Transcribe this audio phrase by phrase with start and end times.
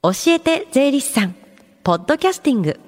[0.00, 1.34] 教えて税理士さん。
[1.82, 2.78] ポッドキャスティング。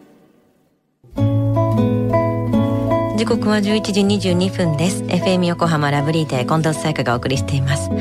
[3.17, 5.03] 時刻は11時22分です。
[5.03, 7.91] FM 横浜ラブリーで近藤沙耶香がお送りしています。
[7.91, 7.97] 教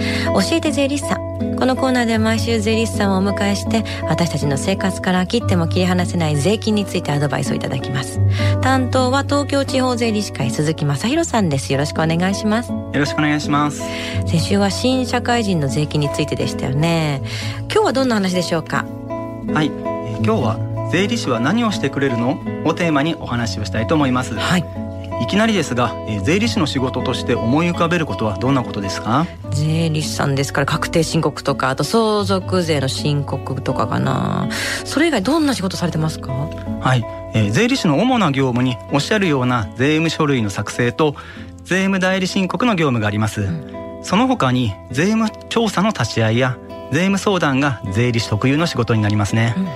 [0.58, 1.56] えて税理士さん。
[1.58, 8.22] このコーナーでは毎週税理士さんをお迎えして私たちの生活から切っても切り離せない税金についてアドバイスをいただきます。
[8.62, 11.74] 担当は東京地方税理士会鈴木正弘さんです。
[11.74, 12.72] よろしくお願いします。
[12.72, 13.82] よろしくお願いします。
[14.28, 17.24] 先週は新社会人の税金についてでしたよね。
[17.74, 18.86] 今日はどんな話でしょうか？
[19.54, 22.40] はい、えー、今日は税理士は何をしてくれるの？
[22.66, 24.36] をテーマにお話をしたいと思います。
[24.36, 24.66] はい。
[25.22, 29.26] いきなりですが、えー、税理士の仕事として思い浮かべることはどんなことですか？
[29.52, 34.50] 税理士さんですから確定申告とかあと相続税の申告とかかな。
[34.86, 36.32] それ以外どんな仕事されてますか？
[36.32, 41.16] はい、えー、税理士の主な業務におっしゃるような税務書類の作成と
[41.64, 46.58] 税務代理申告の業務があります、うん、その他に税務調査の立ち会いや
[46.92, 49.72] 税務相談が税理士特有の仕事になりますね、うんうん、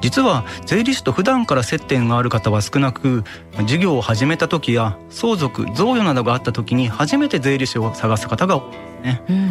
[0.00, 3.24] 実は税理士と普段から接点がある方は少なく
[3.66, 9.42] 事業を始めた時や相続贈与などがあった時に初めて税理士を探す方が多いね、うんうん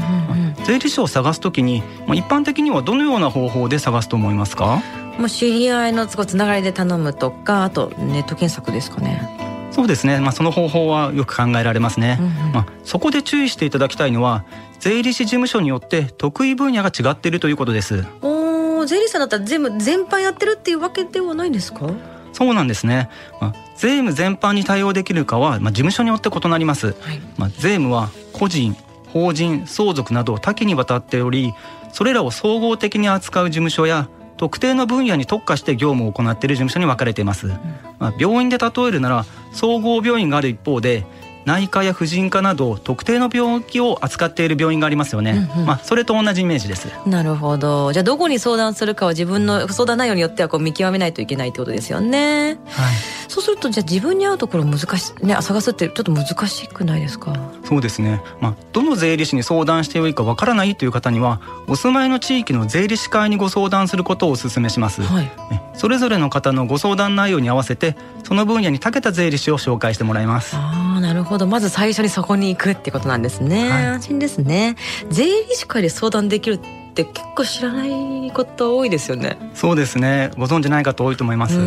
[0.57, 4.81] うん、税理士を探す時に一般的にはどのような方法で探すと思いますか？
[5.17, 9.46] もう知り合いのつながりで頼むとかあとネット検索ですかね
[9.77, 14.43] そうですね、まあ、その方法はよく考えられますね、うんうん、まあ、そこで注意していただきたいのは
[14.79, 18.03] 税理士事務所によって得意分野が違っているということです。
[18.23, 21.91] お税理士さんだったら全部全般やってるっていうわけではないんですか？
[22.33, 28.75] そうなんですね、まあ、税務全般に対応できるかは、まあ、事務所によって異なります、はい、まあ、税務は個人
[29.13, 31.53] 法人相続など多岐にわたっており
[31.93, 37.53] それらを総合的に扱う事務所や特定の分野に特化して業務を行っている事務所に分かれています、うん、
[37.99, 41.05] まあ、病院で例えるなら総合病院がある一方で
[41.47, 46.89] 内科や婦人科など特定の病気を扱っている病院がありますよね、うんうん、まあそれと同じイメージです。
[47.05, 47.93] なるほど。
[47.93, 52.59] じゃあどこに相談するかは自分の相談内容によってはこう見極めないといけないってことですよね。
[52.65, 52.95] はい。
[53.29, 57.33] そうするとじゃあ自分に合うところ難しいね探すってちょっと難しくないですか？
[57.63, 58.21] そうですね。
[58.41, 65.31] まあどの税理士に相談してよいかわからないという方にはお住まいの地域の税理士会にご相談することをお勧めします、はい、
[65.73, 70.55] それぞれの方のご相談内容に合わせてその分野に長けた税理士を紹介してもらいます
[70.99, 71.47] なるほど。
[71.47, 74.75] まず最初にそこに行くってことなんですね、はい、安心ですね。
[75.09, 76.59] 税理士会で相談できるっ
[76.93, 79.37] て結構知らないこと多いですよね。
[79.53, 80.31] そうですね。
[80.37, 81.59] ご存知ない方多いと思います、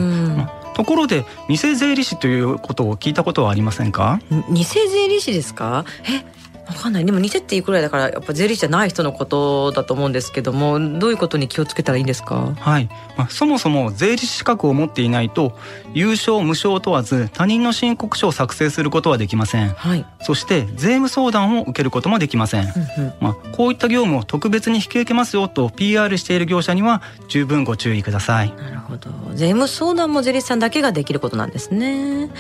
[0.74, 4.20] ところで偽税理士ということを聞いたことはありませんか？
[4.50, 5.84] 偽税理士ですか？
[6.04, 6.24] え
[6.70, 7.04] わかんない。
[7.04, 12.54] でも偽っていうくらいだからやっぱ税理士じゃない人のことだと思うんですけどもどういうことに気をつけたらいいんですか？
[12.58, 15.56] はい、まあ、そもそも税理士資格を持っていないと
[15.92, 28.54] 優勝無償問わず他人の申告書を作成することはできません、はい、そして税務相談を受けることもできません、うんうん、まあ、こういった業務を特別に引き受けますよと PR している業者には十分ご注意ください。
[28.54, 29.10] なるほど。
[29.34, 32.30] 税務相談も税理士さんだけができることなんですね。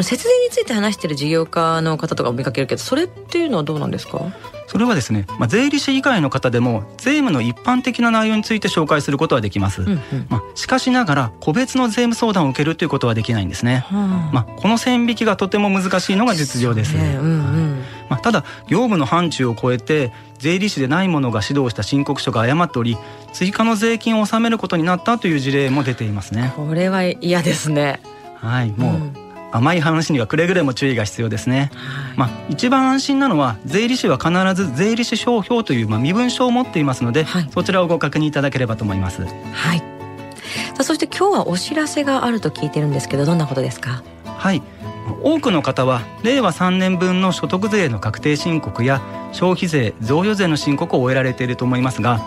[0.00, 4.20] 節税について話している事業家の方とか見かけるけどそれっていうのはどうなんですか？
[4.68, 10.00] それはですね、まあ、税理士以外の方でも税務の一般的な内容について紹介することはできます、うんうん、
[10.30, 17.16] まあ、しかしながら個別の税務相談を受けるということはできないんですね、まあ、この線引きがとても難しいのが実情です、ね。
[17.20, 17.82] うんうん。
[18.08, 22.96] まあ、ただ業務の範疇を超えて税理士でない者が指導した申告書が誤っており
[23.34, 26.52] 追加の税金を納めることになったという事例も出ていますね。
[26.56, 28.00] これは嫌ですね。
[28.36, 29.21] はいもう、うん
[29.52, 39.22] 甘い話にはくれぐれも注意が必要ですね、はい、まあ一番安心なのは税理士は必ず税理士商標というまあ身分証を持っていますので、はい、そちらをご確認いただければと思います。
[39.22, 39.78] はい。
[39.78, 44.02] さあそして今日はお知らせがあると聞いてるんですけどどんなことですか？
[44.24, 44.62] はい。
[45.22, 49.00] 多くの方は令和3年分の所得税の確定申告や
[49.32, 52.20] 消費税贈与税の申告を終えられていると思いますが、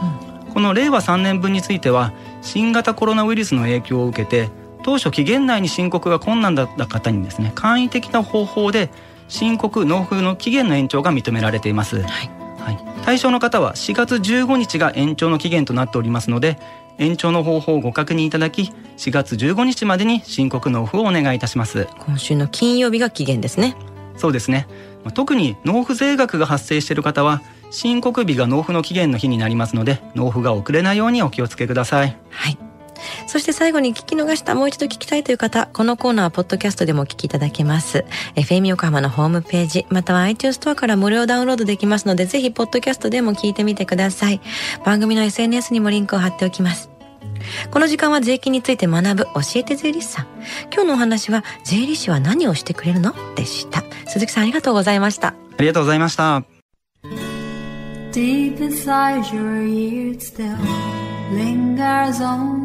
[0.47, 4.49] うん、この令和3年分については新型コロナウイルスの影響を受けて
[4.85, 8.91] 当初期限内に申告が困難だった方にですね簡易的な方法で
[9.27, 12.29] 申告納付の期限の延長が認められています、はい、
[12.59, 16.59] はい、対象の方は4月15日が延長の期限となっておりますので
[16.99, 21.89] 延長の方法をご確認いただき4月15日までに申告納付をお願いいたします。
[21.99, 23.75] 今週の金曜日が期限ですね。
[24.15, 24.67] そうですね。
[25.13, 32.17] 特に納付税額が発生している方は申告日が納付の期限の日になりますので納付が遅れないようにお気をつけください。
[32.29, 32.64] はい
[33.35, 38.05] そして最後に聞き逃したもう一度聞きたいという方、このコーナーはポッドキャストでもお聞きいただけます。
[38.35, 44.39] FM 横浜のホームページ、または iTunes ストアから無料ダウンロードできますので、ぜひポッドキャストでも聞いてみてください。
[44.85, 46.89] 番組の SNS にもリンクを貼っておきます。
[47.71, 50.27] この時間は税金について学ぶ教えて税理士さん。
[50.73, 53.13] 今日のお話は税理士は何をしてくれるの？
[53.35, 53.83] でした。
[54.07, 55.27] 鈴木さんありがとうございました。
[55.27, 56.41] ありがとうございました。
[58.13, 60.55] Deep inside your ears still
[61.33, 62.64] lingers on.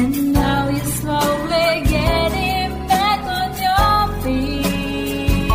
[0.00, 5.48] And now you're slowly getting back on your feet.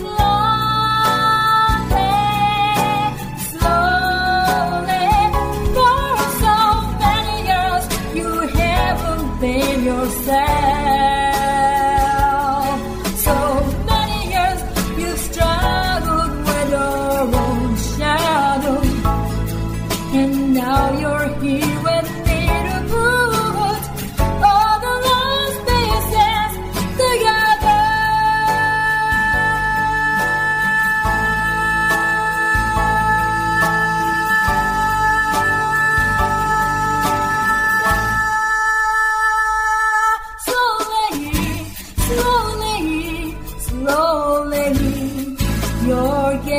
[0.00, 1.36] Slowly,
[3.52, 5.08] slowly.
[5.76, 6.08] For
[6.44, 6.56] so
[7.04, 7.84] many years
[8.16, 11.15] you haven't been yourself.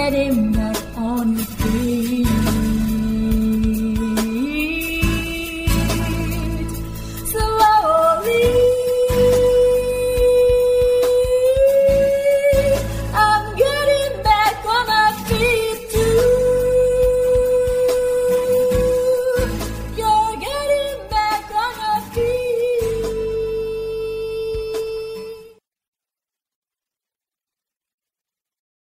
[0.09, 0.66] let him know.